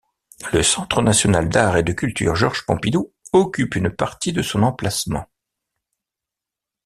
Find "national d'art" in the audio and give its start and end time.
1.03-1.77